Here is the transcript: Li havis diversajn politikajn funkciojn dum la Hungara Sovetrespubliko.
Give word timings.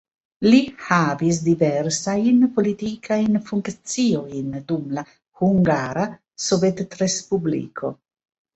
Li 0.43 0.59
havis 0.85 1.41
diversajn 1.47 2.39
politikajn 2.55 3.37
funkciojn 3.51 4.57
dum 4.73 4.89
la 4.99 5.05
Hungara 5.43 6.09
Sovetrespubliko. 6.49 7.97